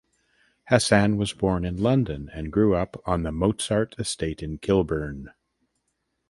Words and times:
Hassan 0.71 1.15
was 1.17 1.31
born 1.33 1.63
in 1.63 1.77
London 1.77 2.31
and 2.33 2.51
grew 2.51 2.73
up 2.73 2.99
on 3.05 3.21
the 3.21 3.31
Mozart 3.31 3.93
Estate 3.99 4.41
in 4.41 4.57
Kilburn. 4.57 5.31